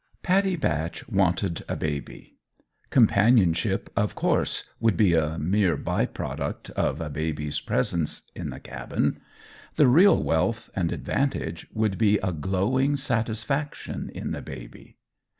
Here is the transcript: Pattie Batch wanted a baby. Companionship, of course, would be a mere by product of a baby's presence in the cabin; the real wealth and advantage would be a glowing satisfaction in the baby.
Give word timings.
Pattie 0.23 0.55
Batch 0.55 1.07
wanted 1.07 1.63
a 1.69 1.75
baby. 1.75 2.35
Companionship, 2.89 3.87
of 3.95 4.15
course, 4.15 4.63
would 4.79 4.97
be 4.97 5.13
a 5.13 5.37
mere 5.37 5.77
by 5.77 6.07
product 6.07 6.71
of 6.71 6.99
a 6.99 7.07
baby's 7.07 7.59
presence 7.59 8.23
in 8.33 8.49
the 8.49 8.59
cabin; 8.59 9.21
the 9.75 9.85
real 9.85 10.23
wealth 10.23 10.71
and 10.75 10.91
advantage 10.91 11.67
would 11.71 11.99
be 11.99 12.17
a 12.17 12.31
glowing 12.31 12.97
satisfaction 12.97 14.09
in 14.15 14.31
the 14.31 14.41
baby. 14.41 14.97